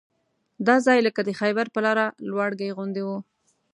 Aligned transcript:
دا 0.67 0.75
ځای 0.85 0.99
لکه 1.07 1.21
د 1.23 1.29
خیبر 1.39 1.65
پر 1.73 1.81
لاره 1.85 2.05
لواړګي 2.29 2.69
غوندې 2.77 3.01
وو. 3.07 3.17